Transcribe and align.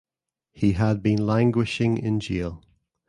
He 0.51 0.71
had 0.73 1.03
been 1.03 1.27
languishing 1.27 1.99
in 1.99 2.19
jail. 2.21 2.63